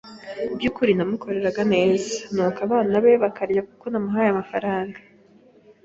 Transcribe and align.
byukuri 0.55 0.91
namukoreraga 0.97 1.61
neza 1.73 2.41
kuko 2.55 2.59
abana 2.67 2.95
be 3.03 3.11
baryaga 3.21 3.67
kuko 3.71 3.85
namuhaye 3.89 4.27
amafaranga 4.31 4.97